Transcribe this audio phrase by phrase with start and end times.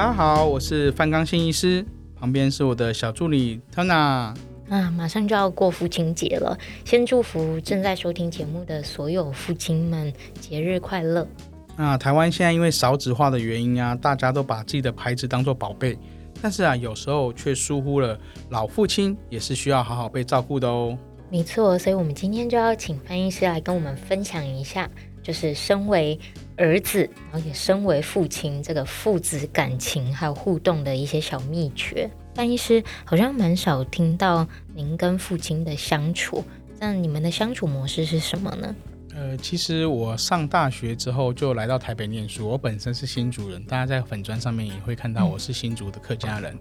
[0.00, 1.84] 大家好，我是范刚新医师，
[2.18, 4.34] 旁边是我的小助理 Tana。
[4.70, 10.10] 啊，马上就要过父亲节了，先祝福正在收听节目的所有父亲们
[10.40, 11.28] 节日快乐。
[11.76, 15.98] 那台湾现在因为少子化的原因啊，大家都把自己的牌子当做宝贝，
[16.40, 20.96] 但是啊，有时候却疏忽了老父亲也是需要好好被照顾的哦。
[21.28, 24.88] 没错，所以我们今天就要请翻译师来跟我们分享一下。
[25.22, 26.18] 就是身为
[26.60, 32.08] 儿子，然后也身为父亲，这个父子感情还有互动的一些小秘诀。
[32.34, 36.44] 范医师好像蛮少听到您跟父亲的相处，
[36.78, 38.76] 那你们的相处模式是什么呢？
[39.14, 46.56] 呃，其实我上大学之后就来到台北念书，我本身是新竹人，大家在粉砖上面也会看到我是新竹的客家人。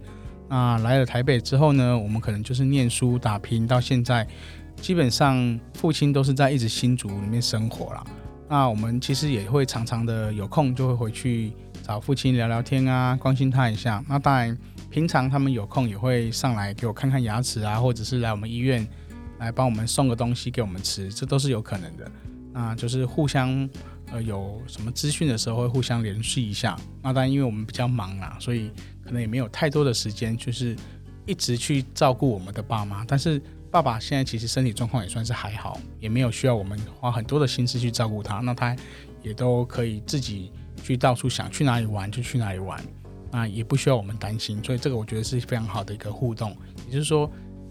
[0.47, 4.25] 那、嗯、来了台北之后呢，我们可能就是念书打拼，到现在
[4.77, 8.03] 基本上父亲都是在一直新竹里面生活啦。
[8.49, 14.03] 那我们其实也会常常的有空就会回去找父亲聊聊天啊，关心他一下。
[14.09, 14.57] 那当然，
[14.89, 18.85] 平常他们有空也会上来给我看看牙齿啊，或者是来我们医院
[19.37, 22.11] 来帮我们送个东西给我们吃，这都是有可能的。
[22.51, 23.69] 那就是互相
[24.11, 26.75] 呃有什么资讯的时候会互相联系一下。
[27.03, 28.71] 那当然，因为我们比较忙啊，所以
[29.03, 30.75] 可能也没有太多的时间，就是
[31.27, 33.05] 一直去照顾我们的爸妈。
[33.07, 33.39] 但是
[33.71, 38.39] 爸爸现在其实身体状况也算是还好，也没有需要我们花很多的心思去照顾他。
[38.39, 38.75] 那他
[39.21, 42.83] 也都可以自己去到处想去哪里玩就去哪里玩，
[43.31, 44.59] 那也不需要我们担心。
[44.63, 46.55] 所以这个我觉得是非常好的一个互动。
[46.87, 47.29] 也就是说，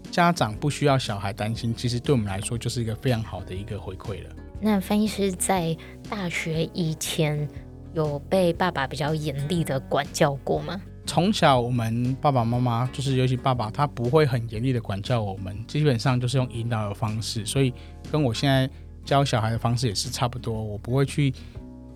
[0.09, 4.35] 家长不需要小孩担心，其实对我们来说就是一个非常好的一个回馈了。
[4.61, 5.75] 那翻译师在
[6.09, 7.47] 大学以前
[7.93, 10.79] 有被爸爸比较严厉的管教过吗？
[11.09, 17.73] 从小，我们爸爸妈妈就是，尤其爸爸，他不会很严厉的管教我们，基本上就是用引导的方式，所以
[18.11, 18.69] 跟我现在
[19.03, 20.53] 教小孩的方式也是差不多。
[20.53, 21.33] 我不会去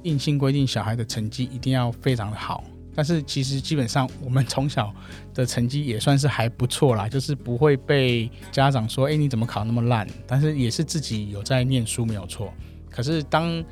[0.02, 2.64] 硬性规定小孩的成绩一定要非常的好，
[2.95, 4.92] 但是其实基本上我们从小
[5.31, 10.08] 的成绩也算是还不错啦，就是不会被家长说，哎，你怎么考那么烂？
[10.26, 12.52] 但是也是自己有在念书，没有错。
[12.89, 13.64] 可是当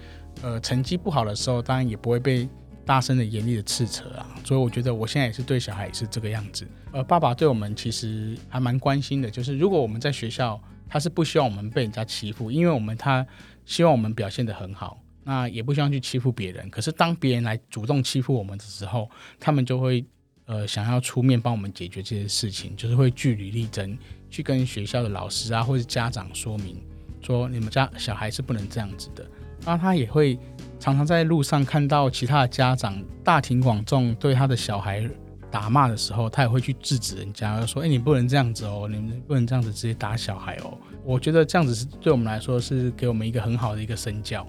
[0.44, 2.48] 呃成绩不好的时候，当然也不会被。
[2.86, 6.68] 大声的、严厉的斥责啊，所以我觉得我现在也是对小孩也是这个样子。
[6.92, 13.26] 呃，爸爸对我们其实还蛮关心的，就是如果我们在学校，他是不希望我们被人家欺负，因为我们他
[13.66, 16.70] 希望我们表现得很好，那也不希望去欺负别人。
[16.70, 19.10] 可是当别人来主动欺负我们的时候，
[19.40, 20.04] 他们就会
[20.46, 23.98] 呃想要出面帮我们解决这些事情，就是会据理力争，
[24.30, 26.76] 去跟学校的老师啊或者家长说明，
[27.22, 29.26] 说你们家小孩是不能这样子的。
[29.64, 30.38] 那他也会。
[30.82, 35.08] 常常在路上看到其他的家长大庭广众对他的小孩
[35.52, 40.76] 打骂的时候，他也会去制止人家，说：“哎，你不能这样子哦，你们不能这样子直接打小孩哦。”
[41.06, 44.48] 我觉得这样子是对我们来说是给我们一个很好的一个身教。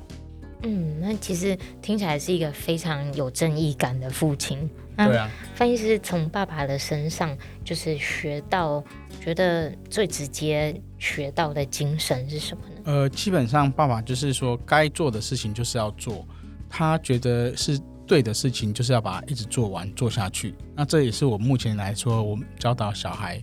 [0.63, 4.71] 嗯，那其实听起来是一个非常有正义感的父亲。
[4.97, 8.83] 对啊，范医师从爸爸的身上就是学到，
[9.21, 12.72] 觉得最直接学到的精神是什么呢？
[12.85, 16.27] 呃，基本上爸爸就是说，该做的事情就是要做，
[16.69, 20.55] 他觉得是对的事情，就是要把它一直做完做下去。
[20.75, 23.41] 那这也是我目前来说，我教导小孩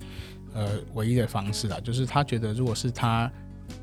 [0.53, 3.31] 呃唯一的方式啦，就是他觉得如果是他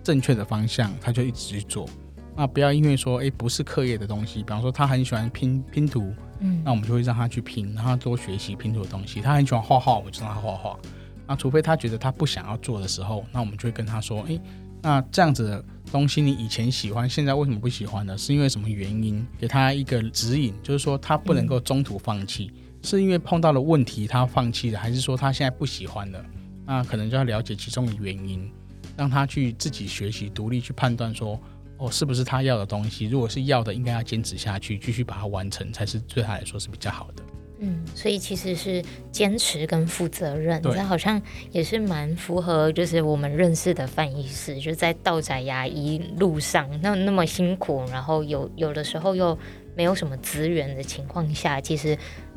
[0.05, 1.89] 正确的方向，他就一直去做。
[2.37, 9.23] 那不要因为说，诶不是课业的东西，比方说他很喜欢拼拼图，嗯，那我们就会让他去拼，让他多学习拼图的东西。
[9.23, 10.79] 他很喜欢画画，我就让他画画。
[11.27, 14.39] 那除非他觉得他不想要做的时候，那我们就会跟他说，诶，
[14.83, 18.17] 那这样子的东西你以前喜欢，现在为什么不喜欢呢？
[18.17, 19.27] 是因为什么原因？
[19.39, 26.25] 给他一个指引，就是说他不能够中途放弃，是因为碰到了问题他放弃了，还是说他现在不喜欢了？
[26.65, 28.51] 那可能就要了解其中的原因，
[28.97, 31.41] 让他去自己学习，独立去判断说。
[31.79, 33.05] 哦，是不是他要的东西？
[33.05, 37.23] 如果是要的，应该要坚持下去，继续把它完成，才是对他来说是比较好的。
[37.59, 49.39] 嗯，所以其实是坚持跟负责任，这好像也是蛮符合，就是我们认识的范医师，就在道宅牙医路上那那么辛苦，然后有有的时候又
[49.75, 51.97] 没有什么资源的情况下，其实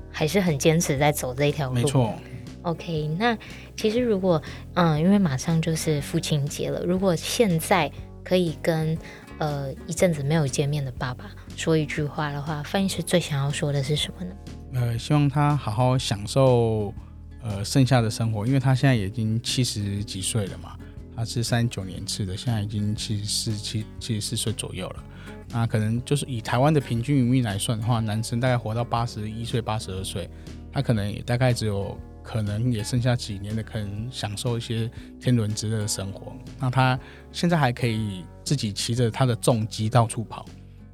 [0.09, 1.75] 还是很坚持在走这一条路。
[1.75, 2.13] 没错。
[2.61, 3.37] OK，那
[3.75, 4.41] 其实如果
[4.75, 7.91] 嗯，因为马上就是父亲节了，如果现在
[8.23, 8.97] 可以跟
[9.37, 14.33] 呃，一阵子没有见面的爸爸说一句话的话，范医师最想要说的是什么呢？
[14.73, 16.93] 呃，希望他好好享受
[17.41, 20.75] 呃剩下的生活，因为他现在已经七十几岁了嘛，
[21.15, 25.03] 他是三九年次的，现在已经七十四七七十四岁左右了。
[25.49, 30.29] 那可能就是以台湾的平均余命来算的话，男生大概活到八十一岁、八十二岁，
[30.71, 31.97] 他可能也大概只有。
[32.21, 34.87] 可能也剩下几年的，可能享受一些
[35.19, 36.31] 天伦之乐的生活。
[36.59, 36.99] 那他
[37.31, 40.45] 现在还可以自己骑着他的重机到处跑，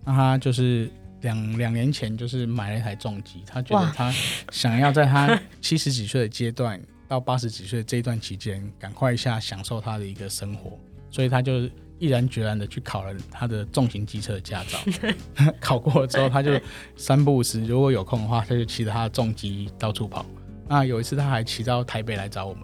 [0.05, 0.89] 那他就是
[1.25, 4.13] 两两年前就是买了一台重机，他觉得他
[4.51, 10.79] 想要在他七十几岁的阶段到八十几岁这一段期间，赶快一下享受他的一个生活，
[11.09, 11.67] 所以他就
[11.97, 14.79] 毅然决然的去考了他的重型机车的驾照。
[15.59, 16.51] 考过了之后，他就
[16.95, 20.23] 三不五时，如果有空的话，他就骑着他的重机到处跑。
[20.69, 22.63] 那有一次他还骑到台北来找我们，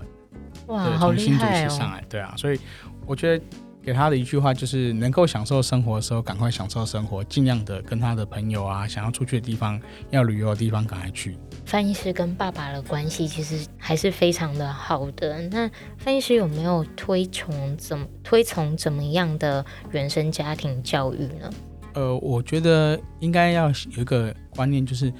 [0.67, 2.59] 哇，对，从新竹骑上来，哦，对啊，所以
[3.07, 3.43] 我觉得。
[3.83, 9.81] 给他的一句话就是：能够享受生活的时候，赶快享受生活，尽量的跟他的朋友啊，想要出去的地方，
[10.11, 11.35] 要旅游的地方，赶快去。
[11.65, 15.41] 翻译师跟爸爸的关系其实还是非常的好的。
[15.47, 21.49] 那翻译师有没有推崇怎么推崇怎么样的原生家庭教育呢？
[21.93, 25.11] 呃，我觉得应该要有一个观念，就是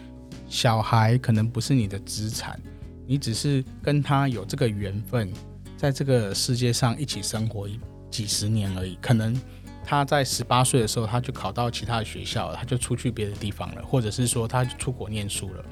[0.47, 2.59] 小孩可能不是你的资产，
[3.07, 5.31] 你只是跟他有这个缘分，
[5.75, 7.67] 在这个世界上一起生活。
[8.11, 9.35] 几十年而已，可能
[9.83, 15.65] 他在十八岁的时候，他就考到其他的学校了，他就出去别的地方了，或者是说他出国念书了。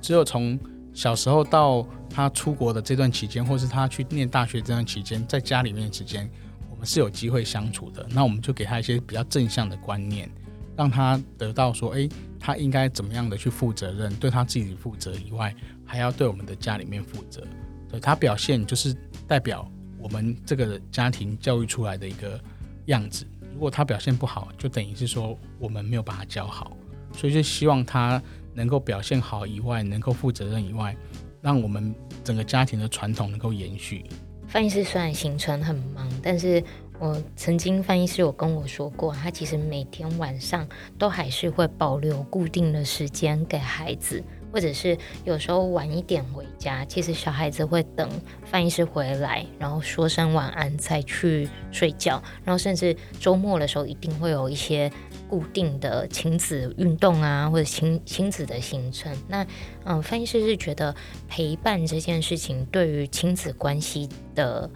[0.00, 0.58] 只有从
[0.94, 6.28] 小时候到他出国的这段期间，或是他去念大学这段期间，在家里面的时间，
[6.70, 8.06] 我们是有机会相处的。
[8.10, 10.30] 那我们就给他一些比较正向的观念，
[10.76, 12.08] 让他得到说，诶，
[12.38, 15.54] 他应该怎么样的去负责任，对他自己负责以外，
[15.84, 17.46] 还要对我们的家里面负责。
[17.88, 18.96] 对他表现就是
[19.28, 19.70] 代表。
[20.00, 22.40] 我们这个家庭教育出来的一个
[22.86, 26.76] 样子，如果他表现不好，就等于是说我们没有把他教好，
[27.12, 28.22] 所以就希望他
[28.54, 30.96] 能够表现好以外，能够负责任以外，
[31.40, 31.94] 让我们
[32.24, 34.04] 整个家庭的传统能够延续。
[34.48, 36.62] 翻译师虽然行程很忙，但是
[36.98, 40.66] 我曾经翻译师有跟我说过，他其实每天晚上
[40.98, 44.22] 都还是会保留固定的时间给孩子。
[44.52, 48.08] 或者是有时候晚一点回家，其实小孩子会等
[48.44, 52.22] 范医师回来，然后说声晚安再去睡觉。
[52.44, 54.90] 然后甚至周末的时候，一定会有一些
[55.28, 59.16] 固定的亲子运动啊，或者亲亲子的行程。
[59.28, 59.46] 那
[59.84, 60.94] 嗯，范医师是觉得
[61.28, 64.68] 陪伴这件事情对于亲子关系的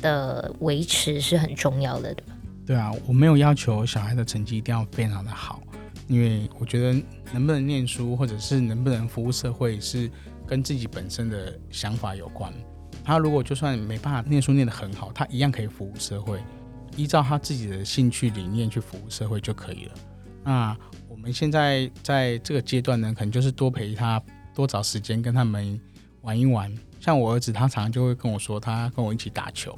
[0.00, 2.32] 的维持是很重要的，对吧？
[2.66, 5.60] 对啊，我没有要求小孩的成绩一定要非常的好。
[6.08, 6.92] 因为我觉得
[7.32, 10.10] 能不能念书，或者是能不能服务社会，是
[10.46, 12.52] 跟自己本身的想法有关。
[13.04, 16.40] 他如果就算没办法念书念得很好，他一样可以服务社会，
[16.96, 19.92] 依照他自己的兴趣理念去服务社会就可以了。
[20.44, 20.76] 那
[21.08, 24.22] 我们现在在这个阶段呢，可能就是多陪他，
[24.54, 25.80] 多找时间跟他们
[26.20, 26.72] 玩一玩。
[27.00, 29.76] 像我儿子，他常常就会跟我说，他跟我一起打球。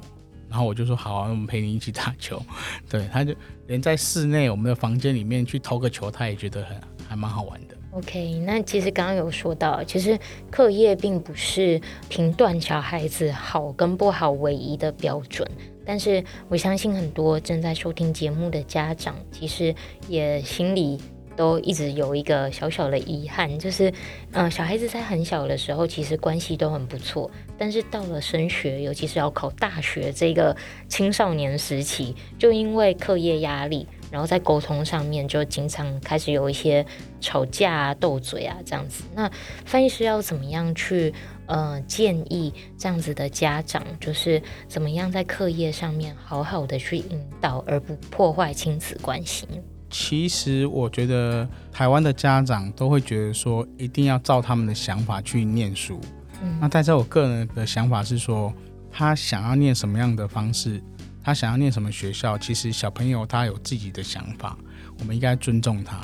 [0.55, 2.41] 然后我就说好啊，我们陪你一起打球。
[2.89, 3.35] 对，他就
[3.67, 6.77] 连在室内我们的房间里面去投个球，他也觉得很
[7.09, 7.75] 还蛮好玩的。
[7.91, 10.17] OK，那其实刚刚有说到，其实
[10.49, 15.45] 课业并不是评断小孩子好跟不好唯一的标准。
[15.85, 19.75] 但是我相信很多正在收听节目的家长，其实
[20.07, 21.01] 也心里。
[21.35, 23.91] 都一直有一个小小的遗憾，就是，
[24.31, 30.55] 嗯、小孩子在很小的时候，其实关系都很不错，但是到了升学，尤其是要考大学这个
[30.87, 36.85] 青少年时期，就因为课业压力，然后在沟通上面就经常开始有一些
[37.19, 39.03] 吵架啊、斗嘴啊这样子。
[39.13, 39.29] 那
[39.65, 41.13] 翻译师要怎么样去，
[41.47, 49.47] 呃，建议这样子的家长，就是怎么样在课业上面好好的去引导，而不破坏亲子关系？
[49.97, 56.01] 其实我觉得台湾的家长都会觉得说，一定要照他们的想法去念书。
[56.43, 58.53] 嗯，那但是我个人的想法是说，
[58.91, 60.83] 他想要念什么样的方式，
[61.23, 64.57] 他想要念什么学校，其实小朋友他有自己的想法，
[64.99, 66.01] 我们应该尊重他。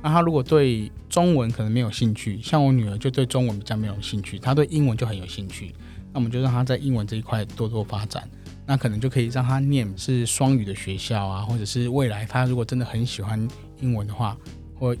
[0.00, 5.74] 那他如果对中文可能没有兴趣，像我女儿就对中文比较没有兴趣，她对英文就很有兴趣，
[6.12, 8.22] 那我们就让她在英文这一块多多发展。
[8.66, 13.48] 那可能就可以让他念是双语的学校啊，或者是未来他如果真的很喜欢
[13.80, 14.36] 英文的话，
[14.78, 14.96] 或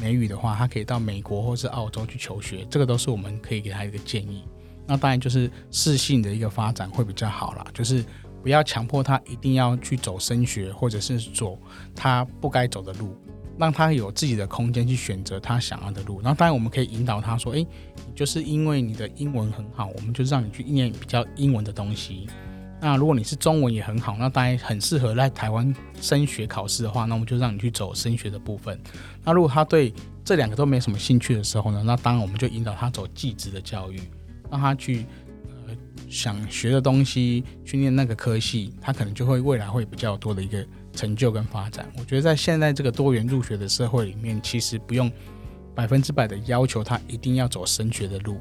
[0.00, 4.44] 美语的话，他可以到美国或是澳洲去求学，这个都是我们可以给他一个建议。
[4.86, 8.04] 那当然就是适性的一个发展会比较好啦，就是
[8.42, 11.58] 不要强迫他一定要去走升学，或者是走
[11.94, 13.14] 他不该走的路，
[13.58, 16.20] 让他有自己的空间去选择他想要的路。
[16.22, 17.66] 然后当然我们可以引导他说，诶，
[18.14, 22.26] 就是因为你的英文很好，我们就让你去念比较英文的东西。
[22.80, 28.80] 那如果你是中文也很好，那当然很适合在台湾升学考试的话，那我们就让你去走升学的部分。
[29.22, 29.92] 那如果他对
[30.24, 34.00] 这两个都没什么兴趣的时候呢，那当然我们就引导他走技职的教育，
[34.50, 35.04] 让他去
[35.48, 35.76] 呃
[36.08, 41.86] 想学的东西去念那个科系，他可能就会未来会比较多的一个成就跟发展。
[41.98, 45.12] 我觉得在现在这个多元入学的社会里面，其实不用
[45.74, 48.40] 百分之百的要求他一定要走升学的路。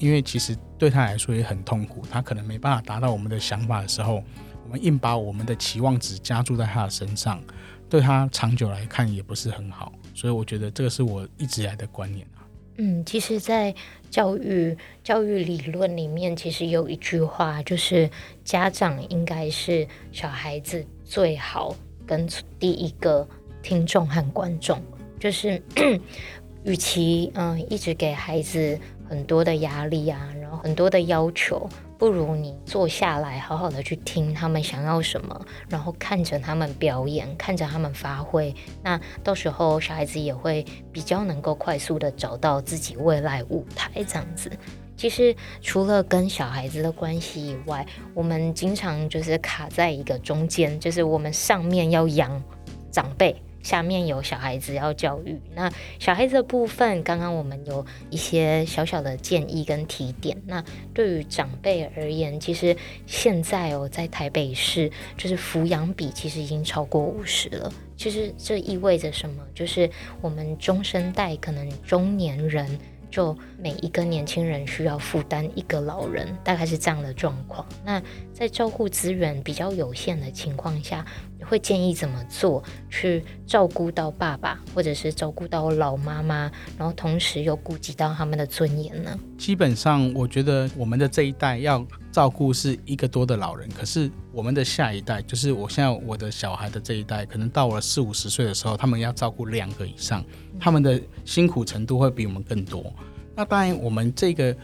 [0.00, 4.24] 因为其实对他来说也很痛苦，他可能没办法达到我们的想法的时候，
[4.64, 7.40] 我们硬把我们的期望值加注在他的身上，
[7.88, 9.92] 对他长久来看也不是很好。
[10.14, 12.40] 所以我觉得这个是我一直以来的观念啊。
[12.78, 13.74] 嗯，其实，在
[14.10, 18.08] 教育教育理论里面，其实有一句话，就是
[18.42, 21.76] 家长应该是小孩子最好
[22.06, 22.26] 跟
[22.58, 23.28] 第一个
[23.62, 24.82] 听众和观众，
[25.18, 25.62] 就是
[26.64, 28.78] 与其嗯一直给孩子
[29.10, 31.68] 很多的压力啊，然后很多的要求。
[31.98, 35.38] 不如你坐下来，好好的去听他们想要什么，
[35.68, 38.54] 然后看着他们表演，看着他们发挥。
[38.82, 43.90] 那到时候小孩子也会比较能够快速的找到自己未来舞台。
[44.04, 44.50] 这样子，
[44.96, 52.42] 其实除了跟小孩子的关系以外，我们经常就是卡在一个中间，就是我们上面要养
[52.90, 53.36] 长辈。
[53.62, 60.36] 下面有小孩子要教育，那小孩子的部分，刚刚我们有一些小小的建议跟提点。
[60.46, 60.64] 那
[60.94, 62.76] 对于长辈而言，其实
[63.06, 67.72] 现在哦，在台北市，就是抚养比其实已经超过五十了。
[67.96, 69.42] 其实这意味着什么？
[69.54, 69.88] 就是
[70.20, 72.78] 我们中生代可能中年人。
[73.10, 77.66] 就每一个年轻人需要负担一个老人，大概是这样的状况。
[77.84, 78.00] 那
[78.32, 81.04] 在照顾资源比较有限的情况下，
[81.44, 89.18] 会建议怎么做去照顾到爸爸，或者是照顾到老妈妈，然后同时又顾及到他们的尊严呢？
[89.36, 100.24] 基本上，我觉得我们的这一代要照顾是一个多的老人，可是我们的下一代，就是我现在我的小孩的这一代，可能到了四五十岁的时候，他们要照顾两个以上，
[100.58, 102.92] 他们的辛苦程度会比我们更多。
[103.34, 104.54] 那当然，我们这个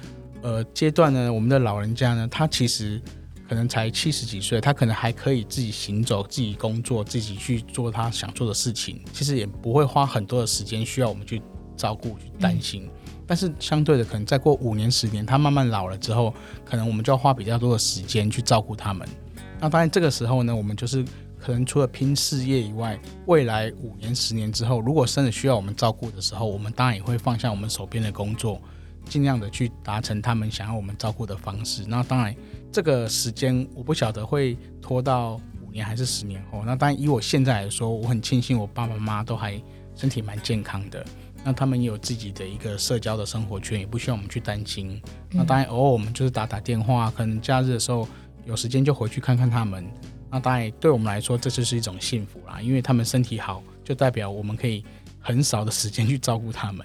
[0.42, 3.00] 呃阶段呢，我们的老人家呢，他其实
[3.49, 11.41] 可能才七十几岁，他可能还可以自己行走、自己工作、自己去做他想做的事情，其实也不会花很多的时间需要我们去
[11.76, 12.85] 照顾、去担心。
[12.85, 13.12] 嗯。
[13.26, 16.35] 但是相对的，可能再过五年、十年，他慢慢老了之后，
[16.65, 19.09] 可能我们就要花比较多的时间去照顾他们。
[19.61, 21.05] 那当然，这个时候呢，我们就是。
[21.38, 28.61] 可能除了拼事业以外，未来五年、十年之后，如果真的需要我们照顾的时候，我们当然也会放下我们手边的工作，
[29.09, 31.85] 尽量的去达成他们想要我们照顾的方式。
[31.87, 32.35] 那当然，
[32.73, 36.63] 这个时间我不晓得会拖到五年还是十年后。
[36.65, 39.61] 那当然，以我现在来说，我很庆幸我爸爸妈妈都还
[39.95, 41.05] 身体蛮健康的。
[41.45, 45.01] 那他们也有自己的一个社交的生活圈，也不需要我们去担心。
[45.31, 48.09] 那当然，偶尔我们就是打打电话，可能假日的时候
[48.45, 49.87] 有时间就回去看看他们。
[50.29, 52.61] 那当然，对我们来说，这就是一种幸福啦。
[52.61, 54.85] 因为他们身体好，就代表我们可以
[55.21, 56.85] 很少的时间去照顾他们。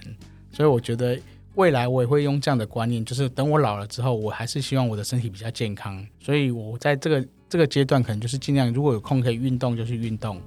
[0.52, 1.20] 所以我觉得
[1.56, 6.06] 未来我也会用这样的观念，就是等我老了之后，我还是希望我的身体比较健康。
[6.20, 10.42] 所以我在这个这个阶段，可能就是尽量，如果有空可以运动就去运动。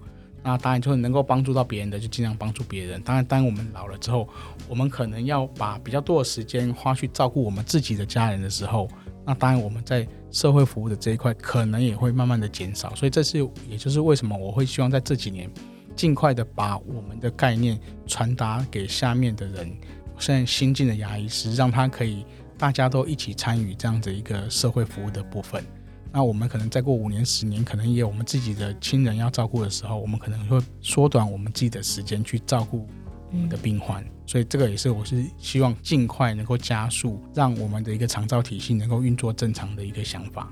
[0.47, 3.01] 那当然，就能够帮助到别人的，就尽量帮助别人。
[3.01, 4.29] 当然，当我们老了之后，
[4.69, 8.87] 我们可能要把比较多的时间花去照顾我们自己的家人的时候，
[9.25, 12.95] 那当然我们在社会服务的这一块可能也会慢慢的减少。
[12.95, 13.39] 所以这是
[13.71, 15.51] 也就是为什么我会希望在这几年
[15.97, 19.75] 尽快的把我们的概念传达给下面的人，
[20.19, 22.25] 现在新进的牙医师，让他可以
[22.57, 25.65] 大家都一起参与这样子一个社会服务的部分。
[26.13, 32.87] 那我们可能再过五年、十年，可能也有我们自己的亲人要照顾的时候，我们可能会缩短我们自己的时间去照顾
[33.33, 34.03] 我们的病患。
[34.03, 34.11] 嗯。
[34.27, 40.51] 所以这个也是我是希望尽快能够加速，让我们的一个长照体系能够运作正常的一个想法。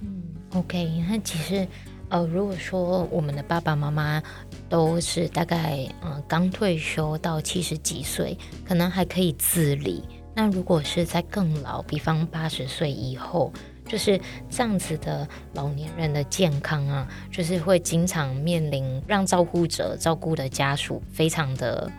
[0.00, 0.22] 嗯
[0.54, 1.68] ，OK，那其实
[2.08, 4.22] 呃，如果说我们的爸爸妈妈
[4.70, 10.02] 都是大概嗯刚退休到七十几岁，可能还可以自理。
[10.34, 13.52] 那如果是在更老，比方八十岁以后。
[13.88, 21.90] 就是这样子的老年人的健康啊，就是会经常面临让照顾者、照顾的家属非常的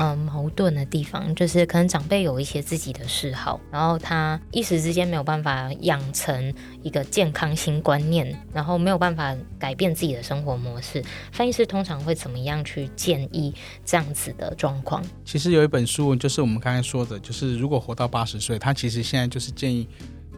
[0.00, 11.02] 嗯、矛盾的地方，就是可能长辈有一些自己的嗜好，然后他一时之间没有办法养成一个健康新观念，然后没有办法改变自己的生活模式。
[11.32, 13.52] 翻译师通常会怎么样去建议
[13.84, 15.04] 这样子的状况？
[15.24, 19.88] 其实有一本书，就是我们刚才说的，就是如果活到八十岁，他其实现在就是建议。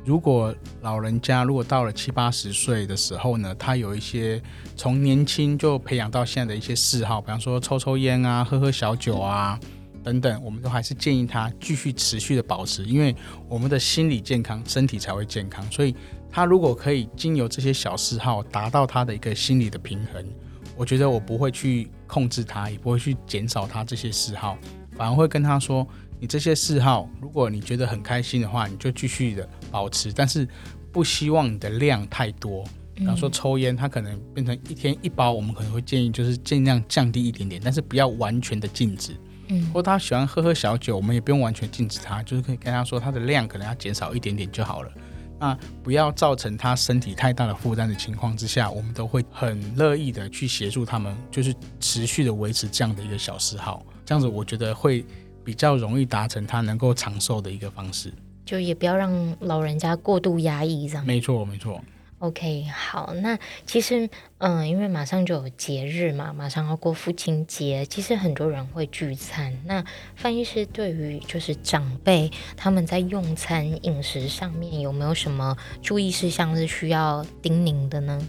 [0.05, 4.43] 如果老人家如果到了七八十岁的时候呢，他有一些
[4.75, 9.61] 从年轻就培养到现在的一些嗜好，比方说抽抽烟啊、喝喝小酒啊
[10.03, 13.15] 等等，我们都还是建议他继续持续的保持，因为
[13.47, 15.65] 我们的心理健康，身体才会健康。
[15.71, 15.95] 所以
[16.31, 20.25] 他如果可以经由这些小嗜好达到他的一个心理的平衡，
[20.77, 24.57] 我觉得我不会去控制他，也不会去减少他这些嗜好，
[24.97, 25.87] 反而会跟他说。
[26.21, 30.47] 你这些嗜好，如果你觉得很开心的话，你就继续的保持，但是
[30.93, 32.63] 不希望你的量太多。
[32.95, 39.17] 比方说抽烟，它可能变成一天一包，我们可能会建议就是尽量降低一点点，但是不要完全的禁止。
[39.49, 44.93] 嗯，或他喜欢喝喝小酒，我们也不用完全禁止他，就是可以跟他说他的量可能要减少一点点就好了。
[45.39, 55.03] 那不要造成他身体太大的负担的情况之下，我们都会很乐意的去协助他们，就是持续的维持这样的一个小嗜好，这样子我觉得会
[55.51, 58.13] 比较容易达成他能够长寿的一个方式。
[58.47, 61.05] 就也不要让老人家过度压抑，这样。
[61.05, 61.81] 没错，没错。
[62.21, 69.53] OK，好，那其实，嗯，因为马上就有节日嘛，马上要过父亲节，其实很多人会聚餐。
[69.65, 78.21] 那范医师对于就是长辈他们在用餐饮食上面有没有什么注意事项是需要叮咛的呢？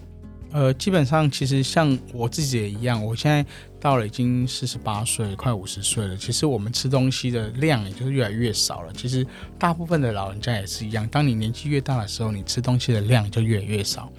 [0.54, 3.46] 呃，基本上其实像我自己也一样，我现在
[3.82, 6.16] 到了已经四十八岁，快五十岁了。
[6.16, 8.94] 其实我们吃东西的量也就是越来越少了。
[8.94, 9.26] 其实
[9.58, 14.10] 大部分的老人家也是一样，当你年纪越大的时候，你吃东西的量就越来越少。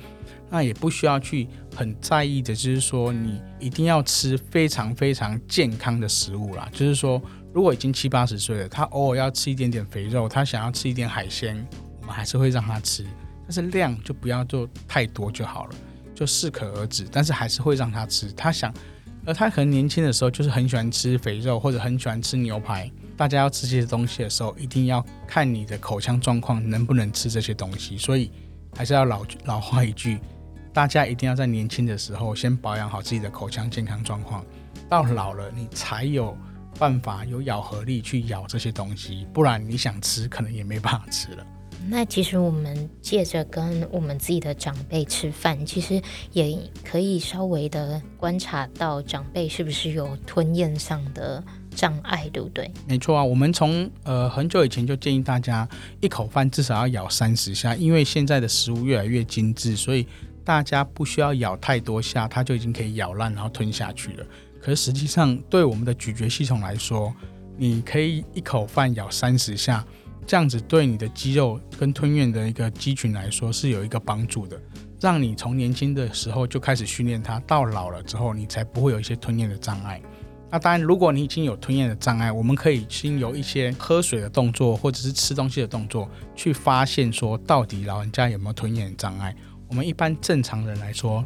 [0.50, 6.68] 那也不需要去很在意的，就是说你一定要吃非常非常健康的食物啦。
[6.72, 7.22] 就是说，
[7.54, 11.64] 如果已经七八十岁了，他偶尔要吃一点点肥肉，他想要吃一点海鲜，
[12.00, 13.06] 我们还是会让他吃，
[13.44, 15.74] 但是量就不要做太多就好了。
[16.14, 18.30] 就适可而止，但是还是会让他吃。
[18.32, 18.72] 他想，
[19.24, 22.90] 而他可能年轻的时候就是很喜欢吃肥肉，或者很喜欢吃牛排。
[23.16, 27.96] 大家要吃这些东西的时候，一定要看你的口腔状况能不能吃这些东西。
[27.96, 28.32] 所以
[28.74, 30.18] 还是要老老话一句，
[30.72, 34.44] 大家一定要在年轻的时候先保养好自己的口腔健康状况。
[34.88, 36.36] 到老了，你才有
[36.78, 41.46] 办法有咬合力去咬这些东西，不然你想吃，可能也没办法吃了。
[41.88, 46.00] 那其实我们借着跟我们自己的长辈吃饭，其实
[46.32, 51.42] 也可以稍微的观察到长辈是不是有吞咽上的
[51.74, 52.70] 障碍，对不对？
[52.86, 55.68] 没错啊，我们从呃很久以前就建议大家
[56.00, 60.06] 一口饭至少要咬三十下，因为现在的食物越来越精致，所以
[60.44, 64.26] 大家不需要咬太多下，它就已经可以咬烂然后吞下去了。
[64.60, 67.12] 可是实际上对我们的咀嚼系统来说，
[67.58, 69.84] 你可以一口饭咬三十下。
[70.26, 74.60] 这样子对你的肌肉跟吞咽的一个肌群来说是有一个帮助的，
[75.00, 80.00] 让你从年轻的时候就开始训练它，到老了之后你才不会有一些吞咽的障碍。
[80.50, 86.06] 那当然，如果你已经有吞咽的障碍，我们可以先有一些喝水的动作或者是吃东西的动作，
[86.36, 89.34] 去发现说到底老人家有没有吞咽的障碍。
[89.68, 91.24] 我们一般正常人来说，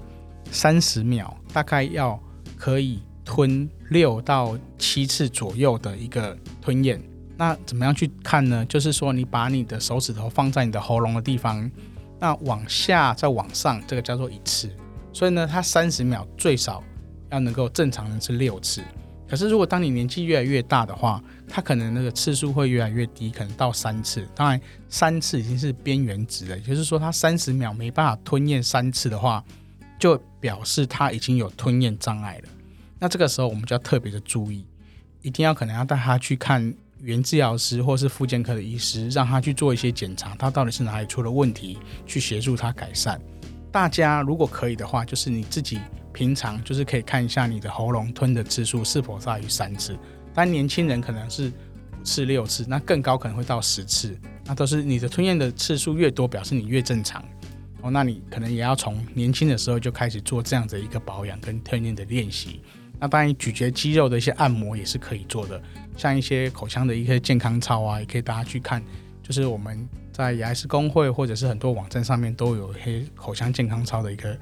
[0.53, 2.17] 三十秒大概要
[2.57, 7.03] 可以吞六到七次左右的一个吞咽。
[7.39, 8.65] 那怎么样去看呢？
[8.65, 11.71] 就是说，你把你的手指头放在你的喉咙的地方，
[12.19, 14.71] 那往下再往上，这个叫做一次。
[15.13, 16.83] 所以呢，它三十秒最少
[17.31, 18.83] 要能够正常的是六次。
[19.29, 24.27] 可是如果当你年纪越来越大的话，它可能那个次数会越来越低，可能到三次。
[24.35, 29.45] 当然，三次已经是边缘值了，也就是说，它三十秒没办法吞咽三次的话，
[29.99, 32.49] 就表示它已经有吞咽障碍了。
[32.99, 34.65] 那这个时候我们就要特别的注意，
[35.21, 36.73] 一定要可能要带他去看。
[37.03, 43.21] 原治疗师或是复健科的医师，让他去做一些检查，他到底是哪里出了问题，去协助他改善。
[43.71, 45.79] 大家如果可以的话，就是你自己
[46.13, 49.97] 平常就是可以看一下你的喉咙吞的次数是否大于三次。
[50.35, 51.53] 但年轻人可能是
[52.01, 57.23] 五次六次，那更高可能会到十次，那都是你的吞咽的次数越多，表示你越正常。
[57.83, 62.63] 哦，那你可能也要从年轻的时候就开始做这样的一个保养跟吞咽的练习。
[62.99, 65.61] 那当然，咀嚼肌肉的一些按摩也是可以做的，
[65.97, 68.83] 像一些口腔的一些健康操啊，也可以大家去看。
[69.23, 74.39] 就是我们在牙医师公会或者是很多网站上面都有一些口腔健康操的一个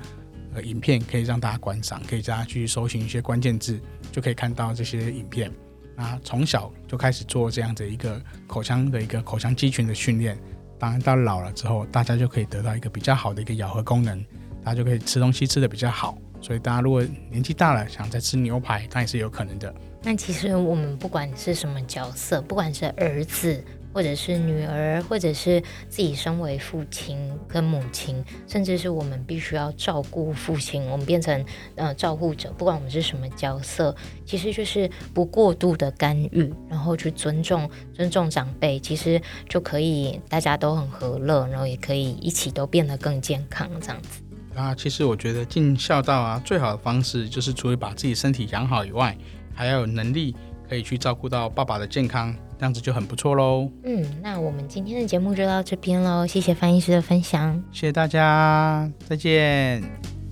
[0.55, 3.81] 呃影片，可以让大家观赏，可以大家去搜寻一些关键字，
[4.13, 5.51] 就可以看到这些影片。
[5.97, 10.39] 那从小就开始做这样的一个口腔的一个口腔肌群的训练，
[10.79, 14.23] 当然到老了之后，大家就可以得到一个比较好的一个咬合功能，
[14.63, 16.19] 大家就可以吃东西吃的比较好。
[16.45, 19.75] 所以大家如果年纪大了，想再吃牛排，那也是有可能的。
[20.03, 31.43] 那其实我们不管是什么角色，不管是儿子，或者是女儿，或者是自己身为父亲跟母亲，甚至是我们必须要照顾父亲，我们变成
[31.77, 44.21] 呃照顾者，不管我们是什么角色，其实就是不过度的干预，然后去尊重尊重长辈，其实就可以大家都很和乐，然后也可以一起都变得更健康，这样子。
[44.55, 49.17] 啊，其实我觉得尽孝道啊，最好的方式就是除了把自己身体养好以外，
[49.53, 50.35] 还要有能力
[50.69, 53.71] 可以去照顾到爸爸的健康，这样子就很不错喽。
[53.83, 60.24] 嗯，那我们今天的节目就到这边喽，谢谢翻译师的分享，谢谢大家，再见。